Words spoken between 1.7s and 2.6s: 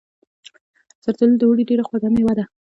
خوږه میوه ده.